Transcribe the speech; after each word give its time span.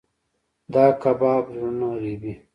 دا 0.73 0.85
کباب 1.01 1.43
زړونه 1.53 1.87
رېبي. 2.03 2.33